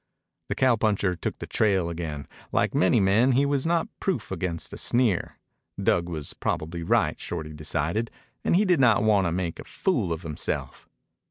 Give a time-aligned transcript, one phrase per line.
[0.49, 2.27] The cowpuncher took the trail again.
[2.51, 5.37] Like many men, he was not proof against a sneer.
[5.79, 8.09] Dug was probably right, Shorty decided,
[8.43, 10.89] and he did not want to make a fool of himself.